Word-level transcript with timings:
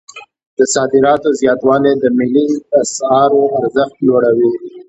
د 0.57 0.59
صادراتو 0.73 1.29
زیاتوالی 1.41 1.93
د 1.97 2.05
ملي 2.19 2.47
اسعارو 2.81 3.43
ارزښت 3.59 3.95
لوړوي. 4.07 4.51